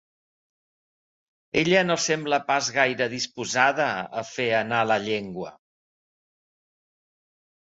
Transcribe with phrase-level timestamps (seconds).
[1.61, 3.87] Ella no sembla pas gaire disposada
[4.23, 5.53] a fer anar la llengua.